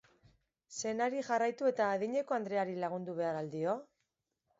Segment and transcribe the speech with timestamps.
[0.77, 3.77] Senari jarraitu eta adineko andreari lagundu behar al dio?